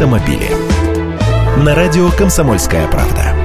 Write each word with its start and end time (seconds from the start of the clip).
автомобили. 0.00 0.48
На 1.62 1.74
радио 1.74 2.08
«Комсомольская 2.12 2.88
правда». 2.88 3.36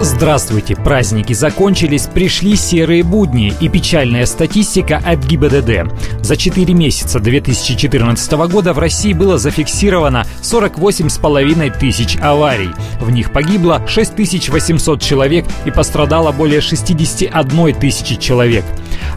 Здравствуйте! 0.00 0.76
Праздники 0.76 1.34
закончились, 1.34 2.06
пришли 2.06 2.56
серые 2.56 3.02
будни 3.02 3.52
и 3.60 3.68
печальная 3.68 4.24
статистика 4.24 4.96
от 5.04 5.18
ГИБДД. 5.26 5.92
За 6.22 6.36
4 6.36 6.72
месяца 6.72 7.20
2014 7.20 8.32
года 8.50 8.72
в 8.72 8.78
России 8.78 9.12
было 9.12 9.36
зафиксировано 9.36 10.24
48,5 10.40 11.78
тысяч 11.78 12.16
аварий. 12.22 12.70
В 13.00 13.10
них 13.10 13.30
погибло 13.30 13.82
6800 13.86 15.02
человек 15.02 15.44
и 15.66 15.70
пострадало 15.70 16.32
более 16.32 16.62
61 16.62 17.74
тысячи 17.74 18.16
человек. 18.16 18.64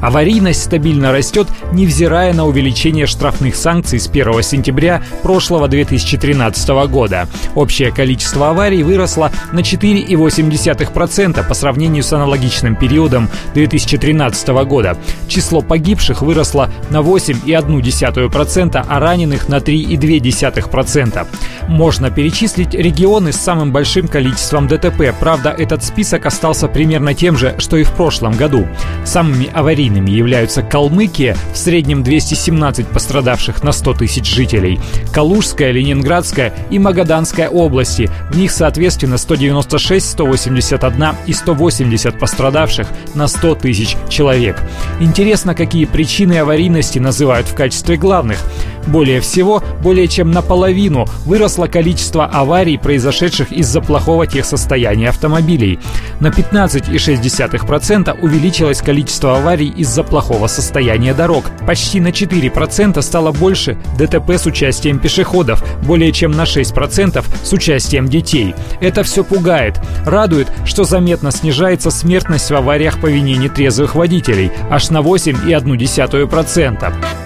Аварийность 0.02 0.64
стабильно 0.64 1.12
растет, 1.12 1.48
невзирая 1.72 2.34
на 2.34 2.46
увеличение 2.46 3.05
штрафных 3.05 3.55
санкций 3.55 4.00
с 4.00 4.08
1 4.08 4.42
сентября 4.44 5.04
прошлого 5.22 5.68
2013 5.68 6.70
года. 6.90 7.28
Общее 7.55 7.92
количество 7.92 8.50
аварий 8.50 8.84
выросло 8.84 9.32
на 9.54 9.59
4,8% 9.59 11.48
по 11.48 11.54
сравнению 11.54 12.04
с 12.04 12.12
аналогичным 12.12 12.76
периодом 12.76 13.30
2013 13.54 14.48
года. 14.66 14.98
Число 15.28 15.62
погибших 15.62 16.22
выросло 16.22 16.70
на 16.90 16.98
8,1%, 16.98 18.86
а 18.88 19.00
раненых 19.00 19.48
на 19.50 19.58
3,2%. 19.58 21.28
Можно 21.68 22.12
перечислить 22.12 22.74
регионы 22.74 23.32
с 23.32 23.38
самым 23.38 23.72
большим 23.72 24.08
количеством 24.08 24.68
ДТП. 24.68 25.14
Правда, 25.20 25.50
этот 25.58 25.84
список 25.84 26.26
остался 26.26 26.68
примерно 26.68 27.14
тем 27.14 27.38
же, 27.38 27.56
что 27.58 27.78
и 27.78 27.84
в 27.84 27.92
прошлом 27.92 28.34
году. 28.34 28.68
Самыми 29.06 29.50
аварийными 29.54 30.12
являются 30.12 30.62
Калмыкия, 30.62 31.36
в 31.54 31.58
среднем 31.58 32.04
217 32.04 32.88
пострадавших 32.88 33.64
на 33.64 33.72
100 33.72 33.94
тысяч 33.94 34.34
жителей, 34.34 34.80
Калужская, 35.14 35.72
Ленинградская 35.72 36.53
и 36.70 36.80
Магаданская 36.80 37.50
области, 37.50 38.09
в 38.30 38.38
них 38.38 38.52
соответственно 38.52 39.18
196, 39.18 40.09
181 40.12 41.16
и 41.25 41.34
180 41.34 42.20
пострадавших 42.20 42.88
на 43.16 43.28
100 43.28 43.56
тысяч 43.56 43.98
человек. 44.09 44.62
Интересно, 45.00 45.56
какие 45.56 45.86
причины 45.86 46.40
аварийности 46.40 47.00
называют 47.00 47.48
в 47.48 47.56
качестве 47.56 47.98
главных. 47.98 48.40
Более 48.88 49.22
всего, 49.22 49.64
более 49.82 50.08
чем 50.08 50.32
наполовину 50.32 51.06
выросло 51.26 51.68
количество 51.68 52.26
аварий, 52.26 52.78
произошедших 52.78 53.52
из-за 53.52 53.82
плохого 53.82 54.28
техсостояния 54.28 55.10
автомобилей. 55.10 55.80
На 56.20 56.28
15,6% 56.28 58.22
увеличилось 58.22 58.82
количество 58.82 59.38
аварий 59.38 59.70
из-за 59.70 60.04
плохого 60.04 60.48
состояния 60.48 61.14
дорог. 61.14 61.46
Почти 61.66 62.00
на 62.00 62.09
4% 62.09 63.02
стало 63.02 63.32
больше 63.32 63.78
ДТП 63.98 64.32
с 64.32 64.46
участием 64.46 65.00
пешеходов, 65.00 65.64
более 65.84 66.12
чем 66.12 66.32
на 66.32 66.44
6% 66.44 67.24
с 67.44 67.54
участием 67.54 68.08
детей. 68.08 68.56
Это 68.80 69.04
все 69.04 69.24
пугает. 69.24 69.80
Радует, 70.06 70.48
что 70.66 70.84
заметно 70.84 71.32
снижается 71.32 71.92
смертность 71.92 72.50
в 72.50 72.56
авариях 72.56 73.00
по 73.00 73.08
вине 73.08 73.38
нетрезвых 73.38 73.96
водителей, 73.96 74.52
аж 74.70 74.90
на 74.90 75.00
8,1%. 75.00 77.20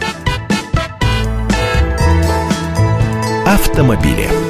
Автомобили. 3.56 4.44